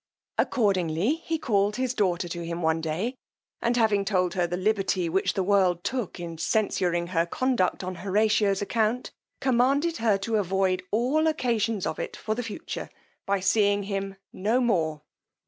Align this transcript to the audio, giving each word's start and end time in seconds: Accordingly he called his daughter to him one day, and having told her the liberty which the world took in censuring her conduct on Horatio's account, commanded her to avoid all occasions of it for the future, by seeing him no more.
Accordingly 0.39 1.13
he 1.25 1.37
called 1.37 1.75
his 1.75 1.93
daughter 1.93 2.27
to 2.27 2.43
him 2.43 2.63
one 2.63 2.81
day, 2.81 3.13
and 3.61 3.77
having 3.77 4.03
told 4.03 4.33
her 4.33 4.47
the 4.47 4.57
liberty 4.57 5.07
which 5.07 5.35
the 5.35 5.43
world 5.43 5.83
took 5.83 6.19
in 6.19 6.39
censuring 6.39 7.05
her 7.09 7.27
conduct 7.27 7.83
on 7.83 7.93
Horatio's 7.97 8.63
account, 8.63 9.11
commanded 9.41 9.97
her 9.97 10.17
to 10.17 10.37
avoid 10.37 10.81
all 10.89 11.27
occasions 11.27 11.85
of 11.85 11.99
it 11.99 12.17
for 12.17 12.33
the 12.33 12.41
future, 12.41 12.89
by 13.27 13.41
seeing 13.41 13.83
him 13.83 14.15
no 14.33 14.59
more. 14.59 15.03